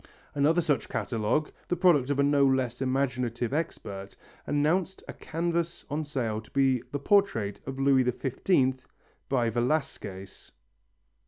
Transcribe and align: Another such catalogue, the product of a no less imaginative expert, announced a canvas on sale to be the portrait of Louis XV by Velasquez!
Another 0.33 0.61
such 0.61 0.89
catalogue, 0.89 1.51
the 1.67 1.75
product 1.75 2.09
of 2.09 2.19
a 2.19 2.23
no 2.23 2.43
less 2.43 2.81
imaginative 2.81 3.53
expert, 3.53 4.15
announced 4.47 5.03
a 5.07 5.13
canvas 5.13 5.85
on 5.91 6.03
sale 6.03 6.41
to 6.41 6.49
be 6.49 6.81
the 6.91 6.97
portrait 6.97 7.59
of 7.67 7.77
Louis 7.79 8.01
XV 8.05 8.87
by 9.29 9.51
Velasquez! 9.51 10.53